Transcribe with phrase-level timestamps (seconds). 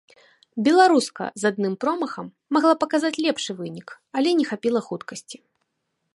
[0.67, 3.87] Беларуска з адным промахам магла паказаць лепшы вынік,
[4.19, 5.37] але не хапіла хуткасці.